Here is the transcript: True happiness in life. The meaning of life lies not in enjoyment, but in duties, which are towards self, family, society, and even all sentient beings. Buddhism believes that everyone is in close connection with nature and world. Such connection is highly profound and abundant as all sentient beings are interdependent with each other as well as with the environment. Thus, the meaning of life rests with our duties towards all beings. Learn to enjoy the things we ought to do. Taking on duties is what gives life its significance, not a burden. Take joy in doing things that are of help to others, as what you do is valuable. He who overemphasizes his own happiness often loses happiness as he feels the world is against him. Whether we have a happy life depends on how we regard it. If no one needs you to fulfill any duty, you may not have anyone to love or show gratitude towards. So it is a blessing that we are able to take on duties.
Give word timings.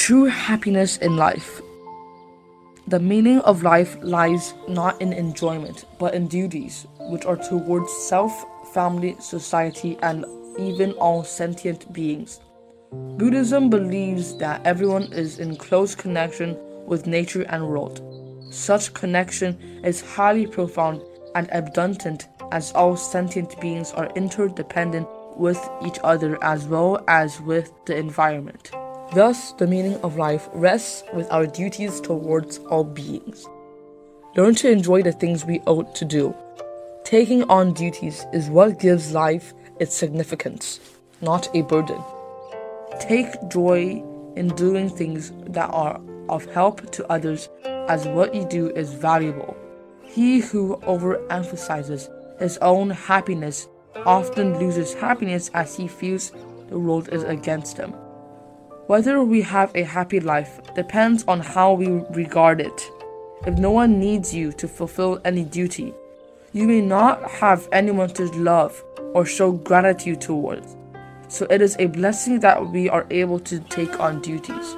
True 0.00 0.26
happiness 0.26 0.96
in 0.98 1.16
life. 1.16 1.60
The 2.86 3.00
meaning 3.00 3.40
of 3.40 3.64
life 3.64 3.98
lies 4.00 4.54
not 4.68 5.02
in 5.02 5.12
enjoyment, 5.12 5.86
but 5.98 6.14
in 6.14 6.28
duties, 6.28 6.86
which 7.10 7.26
are 7.26 7.36
towards 7.36 7.92
self, 7.92 8.32
family, 8.72 9.16
society, 9.18 9.98
and 10.02 10.24
even 10.56 10.92
all 10.92 11.24
sentient 11.24 11.92
beings. 11.92 12.38
Buddhism 12.92 13.68
believes 13.68 14.38
that 14.38 14.64
everyone 14.64 15.12
is 15.12 15.40
in 15.40 15.56
close 15.56 15.96
connection 15.96 16.56
with 16.86 17.08
nature 17.08 17.42
and 17.48 17.68
world. 17.68 18.00
Such 18.50 18.94
connection 18.94 19.58
is 19.84 20.00
highly 20.00 20.46
profound 20.46 21.02
and 21.34 21.48
abundant 21.50 22.28
as 22.52 22.72
all 22.72 22.96
sentient 22.96 23.60
beings 23.60 23.90
are 23.92 24.12
interdependent 24.14 25.08
with 25.36 25.60
each 25.84 25.98
other 26.04 26.42
as 26.42 26.66
well 26.66 27.04
as 27.08 27.40
with 27.40 27.72
the 27.84 27.96
environment. 27.96 28.70
Thus, 29.14 29.52
the 29.52 29.66
meaning 29.66 29.96
of 30.02 30.18
life 30.18 30.48
rests 30.52 31.02
with 31.14 31.32
our 31.32 31.46
duties 31.46 31.98
towards 32.00 32.58
all 32.70 32.84
beings. 32.84 33.46
Learn 34.36 34.54
to 34.56 34.70
enjoy 34.70 35.02
the 35.02 35.12
things 35.12 35.46
we 35.46 35.60
ought 35.60 35.94
to 35.94 36.04
do. 36.04 36.34
Taking 37.04 37.44
on 37.44 37.72
duties 37.72 38.26
is 38.34 38.50
what 38.50 38.78
gives 38.78 39.12
life 39.12 39.54
its 39.80 39.94
significance, 39.94 40.78
not 41.22 41.48
a 41.56 41.62
burden. 41.62 42.02
Take 43.00 43.48
joy 43.48 44.04
in 44.36 44.48
doing 44.48 44.90
things 44.90 45.32
that 45.46 45.70
are 45.70 45.98
of 46.28 46.44
help 46.52 46.90
to 46.92 47.10
others, 47.10 47.48
as 47.64 48.06
what 48.08 48.34
you 48.34 48.44
do 48.44 48.68
is 48.70 48.92
valuable. 48.92 49.56
He 50.02 50.40
who 50.40 50.76
overemphasizes 50.82 52.10
his 52.38 52.58
own 52.58 52.90
happiness 52.90 53.68
often 54.04 54.58
loses 54.58 54.92
happiness 54.92 55.50
as 55.54 55.74
he 55.74 55.88
feels 55.88 56.32
the 56.68 56.78
world 56.78 57.08
is 57.10 57.22
against 57.22 57.78
him. 57.78 57.94
Whether 58.88 59.22
we 59.22 59.42
have 59.42 59.70
a 59.74 59.82
happy 59.82 60.18
life 60.18 60.62
depends 60.74 61.22
on 61.28 61.40
how 61.40 61.74
we 61.74 61.88
regard 62.08 62.58
it. 62.58 62.90
If 63.46 63.58
no 63.58 63.70
one 63.70 64.00
needs 64.00 64.34
you 64.34 64.50
to 64.52 64.66
fulfill 64.66 65.20
any 65.26 65.44
duty, 65.44 65.92
you 66.54 66.66
may 66.66 66.80
not 66.80 67.30
have 67.30 67.68
anyone 67.70 68.08
to 68.14 68.24
love 68.32 68.82
or 69.12 69.26
show 69.26 69.52
gratitude 69.52 70.22
towards. 70.22 70.74
So 71.28 71.46
it 71.50 71.60
is 71.60 71.76
a 71.78 71.84
blessing 71.84 72.40
that 72.40 72.66
we 72.70 72.88
are 72.88 73.06
able 73.10 73.40
to 73.40 73.60
take 73.60 74.00
on 74.00 74.22
duties. 74.22 74.74